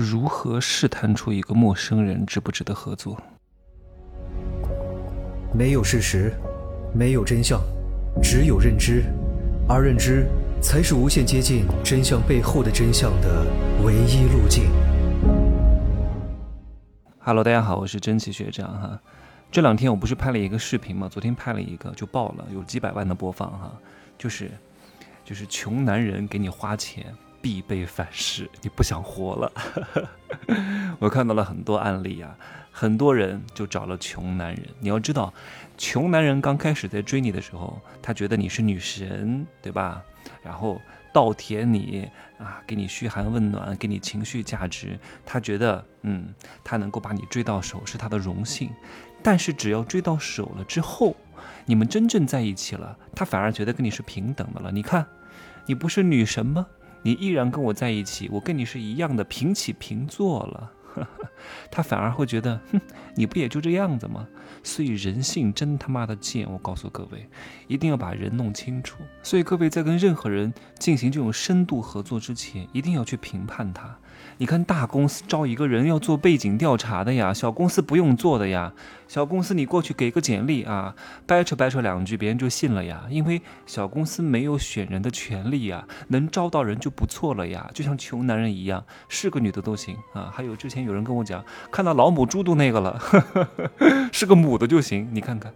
[0.00, 3.20] 如何试探出一个陌生人值不值得合作？
[5.52, 6.32] 没有事实，
[6.94, 7.60] 没有真相，
[8.22, 9.04] 只有认知，
[9.68, 10.26] 而认知
[10.62, 13.44] 才是无限接近真相背后的真相的
[13.84, 14.70] 唯一路径。
[17.18, 18.98] Hello，大家好，我是真奇学长哈。
[19.52, 21.10] 这两天我不是拍了一个视频吗？
[21.10, 23.70] 昨天拍了一个就爆了，有几百万的播放哈。
[24.16, 24.50] 就是
[25.24, 27.04] 就是穷男人给你花钱
[27.40, 29.52] 必备反噬，你不想活了。
[30.98, 32.36] 我看到了很多案例啊，
[32.70, 34.64] 很多人就找了穷男人。
[34.78, 35.32] 你要知道，
[35.78, 40.02] 穷男人刚开始在追你的时候，他觉得你是女神，对吧？
[40.42, 40.80] 然后
[41.12, 42.08] 倒贴你
[42.38, 48.70] 啊，给你嘘寒问暖，给你情绪价值，他觉得嗯，他能够把你追到手是他的荣幸。
[49.22, 51.16] 但是只要追到手了之后，
[51.66, 54.70] 你们真正在一起了，他反而觉得跟你是平等的了。
[54.70, 55.06] 你看，
[55.66, 56.66] 你不是女神吗？
[57.02, 60.72] 你依然跟我在一起，我跟你是一样的平起平坐了。
[61.70, 62.80] 他反而会觉得，哼，
[63.14, 64.26] 你不也就这样子吗？
[64.64, 66.50] 所以人性真他妈的贱！
[66.50, 67.28] 我告诉各位，
[67.68, 68.98] 一定要把人弄清楚。
[69.22, 73.96] 所以各位在跟任何人进行这种深度合作之前，一定要去评判他。
[74.38, 78.72] 你看大公司招一个人要做背景调查的呀，小公司不用做的呀。
[79.06, 80.94] 小公司你过去给个简历啊，
[81.26, 83.02] 掰扯掰扯两句，别人就信了呀。
[83.10, 87.70] 因为小公司没有选人的权利呀，能招到人就不错了呀。
[87.74, 90.30] 就像穷男人一样，是个女的都行啊。
[90.32, 92.98] 还有之前有人跟我讲，看到老母猪都那个了，
[94.12, 95.08] 是个母的就行。
[95.12, 95.52] 你看看，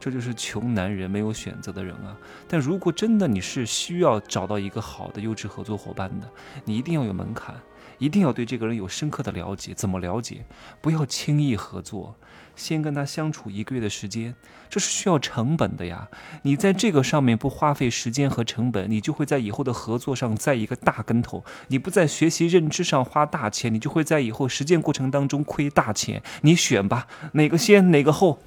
[0.00, 2.16] 这就是穷男人没有选择的人啊。
[2.48, 6.28] 但如果真的你是需要找到一个好的优质合作伙伴的，
[6.64, 7.54] 你一定要有门槛。
[7.98, 10.46] 一定要对这个人有深刻的了解，怎么了解？
[10.80, 12.16] 不要轻易合作，
[12.56, 14.34] 先跟他相处一个月的时间，
[14.70, 16.08] 这是需要成本的呀。
[16.40, 21.44] 你在这个上面不花费时间和成本，你就会在以后的合作上栽一个大跟头。
[21.68, 26.22] 你不在学习认知上花大钱，你就会在以后实践过程当中亏大钱。
[26.40, 28.38] 你选吧，哪个先哪个后？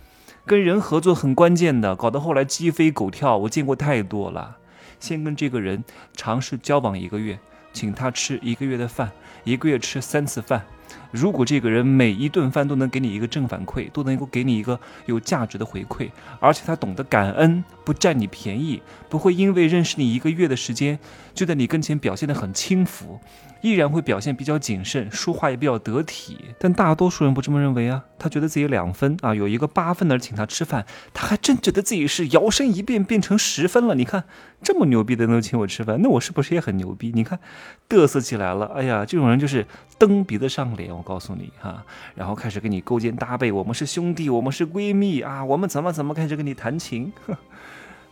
[0.45, 4.57] 跟人合作很关键的，搞得后来鸡飞狗跳，我见过太多了。
[4.99, 5.83] 先跟这个人
[6.15, 7.39] 尝试交往一个月。
[7.73, 9.11] 请他吃一个月的饭，
[9.43, 10.63] 一个月吃三次饭。
[11.13, 16.09] 如果这个人每一顿饭都能给你一个正反馈，都能够给你一个有价值的回馈，
[16.39, 20.97] 而且他懂得感恩，不占你便宜，不会因为认识你一个月的时间
[21.35, 23.19] 就在你跟前表现得很轻浮。
[23.61, 28.03] 依然会表现比较谨慎，说话也比较得体，但大多数人不这么认为啊。
[28.19, 33.95] 他觉得自己两分啊，有一个八分的请他吃饭，他还真觉得自己是摇身一变变成十分了。
[33.95, 34.25] 你看
[34.61, 37.13] 这么牛逼的能请我吃饭，那我是不是也很牛逼？
[37.15, 37.39] 你看
[37.87, 38.65] 嘚瑟起来了。
[38.75, 39.65] 哎呀，这种人就是
[39.97, 40.93] 蹬鼻子上脸。
[41.03, 41.83] 告诉你哈，
[42.15, 47.11] 然后开始跟你勾肩搭背，我们是兄弟，我们是闺蜜啊，我们怎么怎么开始跟你谈情。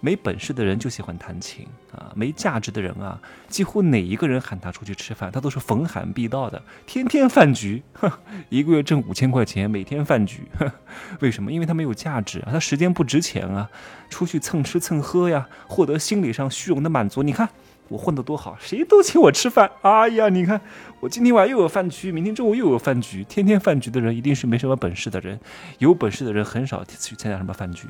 [0.03, 7.83] 没本事的人就喜欢弹琴啊，没价值的人啊，几乎哪一个人喊他出去吃饭，他都是逢喊必到的，天天饭局，
[8.49, 10.47] 一个月挣五千块钱，每天饭局，
[11.21, 11.51] 为什么？
[11.51, 13.69] 因为他没有价值啊，他时间不值钱啊，
[14.09, 17.21] 出去蹭吃蹭喝呀，获得心理上虚荣的满足。
[17.21, 17.47] 你看
[17.91, 19.69] 我混得多好，谁都请我吃饭。
[19.81, 20.59] 哎呀，你看
[21.01, 25.37] 我今天晚上又有饭局，明天中午又有饭局，天天饭局的人一定是没什么本事的人，
[25.79, 27.87] 有本事的人很少去参加什么饭局。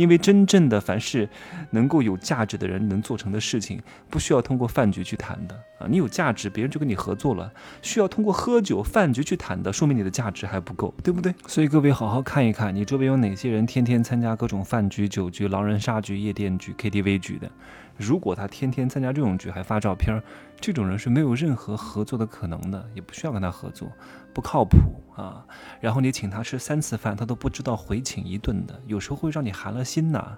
[0.00, 1.28] 因为真正的凡是
[1.72, 3.78] 能够有价值的人能做成的事情，
[4.08, 5.86] 不需要通过饭局去谈的啊！
[5.86, 7.52] 你有价值，别人就跟你合作了。
[7.82, 11.34] 需要通过喝酒饭局去谈的，说明你的价值还不够，对不对？
[11.46, 17.50] 所以各位好好看一看，你周边有哪些人天天参加各种饭局、酒局、狼人杀局、夜店局、KTV 局的？
[17.98, 20.18] 如果他天天参加这种局还发照片，
[20.58, 23.92] 这种人是没有任何合作的可能的，也不需要跟他合作，
[24.32, 24.78] 不靠谱
[25.14, 25.44] 啊。
[25.80, 30.36] 然后你请他吃三次饭，他都不知道回请一顿的，有时候会让你寒了心呐。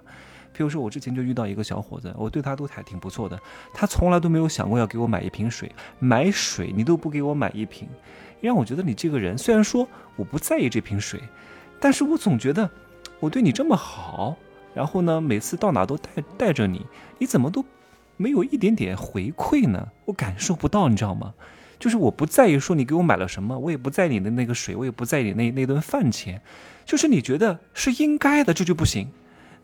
[0.55, 3.39] 比如说我之前就遇到一个小伙子，我对他都还挺不错的，
[3.73, 7.87] 他从来都没有想过要给我买一瓶水，买水你都不给我买一瓶，
[8.39, 11.19] 让我觉得你这个人虽然说我不在意这瓶水，
[11.79, 12.69] 但是我总觉得
[13.19, 14.35] 我对你这么好。
[14.75, 16.85] 然后呢，每次到哪都带带着你，
[17.19, 17.63] 你怎么都
[18.17, 19.87] 没有一点点回馈呢？
[20.05, 21.33] 我感受不到，你知道吗？
[21.79, 26.41] 就是我不在意说你给我买了什么，我也不在意你的那个水，我也不在意你那那顿饭钱，
[26.85, 29.09] 就是你觉得是应该的，这就不行。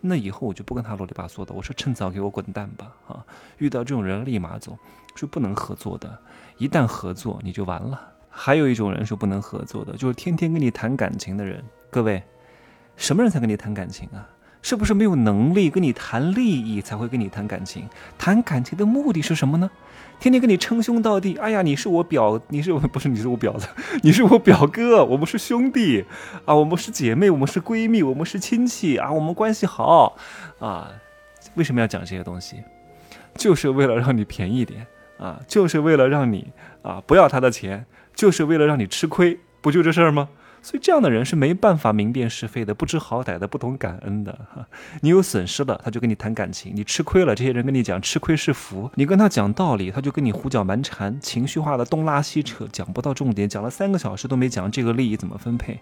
[0.02, 2.94] 那以后我就不跟他啰里吧嗦的，我说趁早给我滚蛋吧！
[3.08, 3.26] 啊，
[3.58, 4.78] 遇到这种人立马走，
[5.16, 6.18] 是不能合作的。
[6.58, 8.02] 一旦合作你就完了。
[8.30, 11.62] 还有一种人是不能合作的，就是天天跟你谈感情的人。
[11.90, 12.24] 各位，
[12.96, 14.30] 什么人才跟你谈感情啊？
[14.62, 17.88] 是不是没有能力跟你谈利益才会跟你谈感情？
[18.18, 19.70] 谈感情的目的是什么呢？
[20.20, 23.68] 天天跟你称兄道弟，哎呀，你是我表，你是 不是你是我表子，
[24.04, 26.04] 你是我表哥，我们是兄弟
[26.46, 30.18] 啊，我们是姐妹，我们是闺蜜，我们是亲戚啊，我们关系好
[30.60, 30.92] 啊。
[31.56, 32.64] 为什么要讲这些东西？
[33.36, 34.86] 就是为了让你便宜点
[35.18, 36.52] 啊，就是为了让你
[36.82, 37.86] 啊不要他的钱。
[38.16, 40.28] 就是为了让你吃亏，不就这事儿吗？
[40.62, 44.32] 所以这样的人是没办法明辨是非的，不知好歹的，不懂感恩的。
[44.54, 44.68] 哈，
[45.02, 48.92] 你有损失了，他就跟你谈感情；你吃亏了，这些人跟你讲吃亏是福。
[48.96, 55.80] 你跟他讲道理，他就跟你胡搅蛮缠，情绪化的东拉西扯，讲不到重点，讲了三个小时都没讲这个利益怎么分配。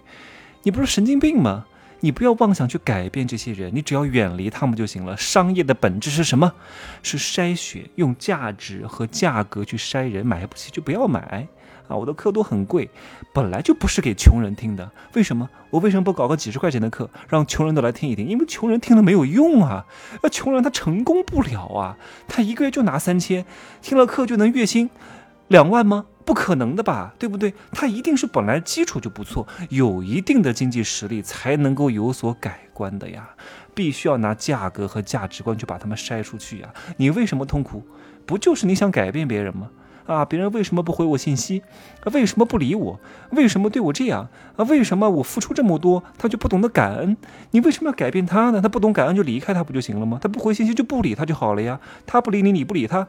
[0.64, 1.66] 你不是神经病吗？
[2.00, 5.18] 你不要妄想去改变这些人，你只要远离他们就行了。
[5.18, 6.54] 商业的本质是什么？
[7.02, 11.48] 是筛选，用价值和价格去筛人，买不起就不要买。
[11.88, 12.90] 啊，我的课都很贵，
[13.34, 14.92] 本来就不是给穷人听的。
[15.14, 15.50] 为什么？
[15.70, 18.28] 我为什么不搞个几十块钱的课，让穷人都来听一听？
[18.28, 19.86] 因为穷人听了没有用啊，
[20.22, 21.98] 那穷人他成功不了啊，
[22.28, 23.46] 他一个月就拿三千，
[23.82, 24.90] 听了课就能月薪
[25.48, 26.06] 两万吗？
[26.26, 27.54] 不可能的吧，对不对？
[27.72, 33.30] 他一定是本来基础就不错，有一定的经济实力才能够有所改观的呀。
[33.74, 36.74] 必须要拿价格和价值观去把他们筛出去呀。
[36.98, 37.82] 你为什么痛苦？
[38.26, 39.70] 不就是你想改变别人吗？
[40.08, 41.62] 啊，别人为什么不回我信息？
[42.12, 43.00] 为什么不理我？
[43.32, 44.30] 为什么对我这样？
[44.56, 47.16] 啊，为什么我付出这么多，他就不懂得感恩？
[47.52, 48.62] 你为什么要改变他呢？
[48.62, 50.18] 他不懂感恩就离开他不就行了吗？
[50.20, 51.80] 他不回信息就不理他就好了呀。
[52.06, 53.08] 他不理你，你不理他，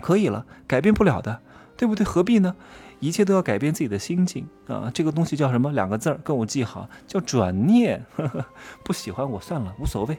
[0.00, 1.40] 可以了，改变不了的，
[1.76, 2.04] 对不对？
[2.04, 2.54] 何必呢？
[3.00, 4.90] 一切都要改变自己的心境啊！
[4.92, 5.70] 这个东西叫什么？
[5.70, 8.04] 两个字儿，跟我记好，叫转念。
[8.84, 10.18] 不喜欢我算了，无所谓。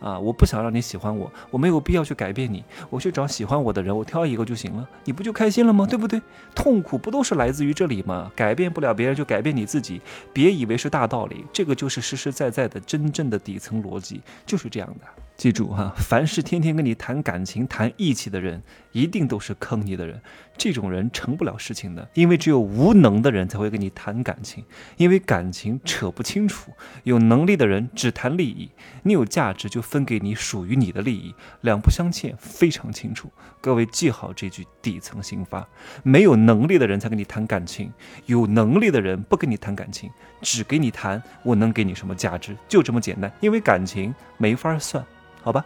[0.00, 0.18] 啊！
[0.18, 2.64] 我不想让你喜欢我，我没有必要去改变你。
[2.90, 5.86] 我去找喜欢我的人，我挑一个就行了，你不就开心了吗？
[5.86, 6.20] 对不对？
[6.54, 8.30] 痛苦不都是来自于这里吗？
[8.34, 10.00] 改变不了别人，就改变你自己。
[10.32, 15.27] 别以为是大道理，这个就是实实在在的真正的底层逻辑，就是这样的。
[15.38, 20.20] 记住哈，凡是天天跟你谈感情、谈义气的人，一定都是坑你的人。
[20.56, 24.64] 这种人成不了事情的，因为只有无能的人才会跟你谈感情，
[24.96, 26.72] 因为感情扯不清楚。
[27.04, 28.68] 有能力的人只谈利益，
[29.04, 33.30] 你有价值就分给你属于你的利益，两不相欠，非常清楚。
[33.60, 35.68] 各位记好这句底层心法：
[36.02, 37.92] 没有能力的人才跟你谈感情，
[38.26, 40.10] 有能力的人不跟你谈感情，
[40.42, 43.32] 只给你谈我能给你什么价值，就这么简单。
[43.38, 45.06] 因为感情没法算。
[45.42, 45.64] 好吧，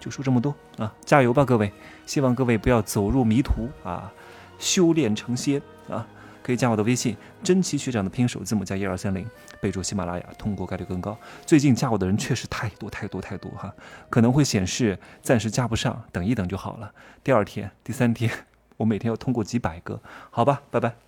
[0.00, 0.92] 就说这么多啊！
[1.04, 1.72] 加油吧，各位！
[2.06, 4.12] 希望各位不要走入迷途啊，
[4.58, 6.06] 修炼成仙啊！
[6.42, 9.26] 可以加我的微信，真奇学长的拼手字母加一二三零，
[9.62, 11.16] 备注喜马拉雅，通过概率更高。
[11.46, 13.72] 最近加我的人确实太多太多太多哈，
[14.10, 16.92] 可能会显示暂时加不上，等一等就好了。
[17.22, 18.30] 第二天、第三天，
[18.76, 21.04] 我每天要通过几百个，好吧，拜拜。